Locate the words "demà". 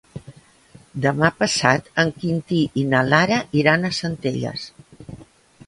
1.05-1.29